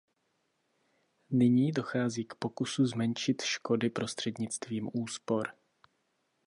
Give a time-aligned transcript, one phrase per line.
[1.29, 5.47] Nyní dochází k pokusu zmenšit škody prostřednictvím úspor.